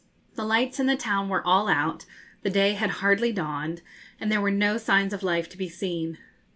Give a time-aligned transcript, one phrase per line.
[0.33, 2.05] The lights in the town were all out,
[2.41, 3.83] the day had hardly dawned,
[4.19, 6.17] and there were no signs of life to be seen.